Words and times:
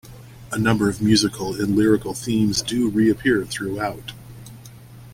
A 0.51 0.57
number 0.57 0.89
of 0.89 0.99
musical 0.99 1.53
and 1.53 1.75
lyrical 1.75 2.15
themes 2.15 2.63
do 2.63 2.89
re-appear 2.89 3.45
throughout. 3.45 4.13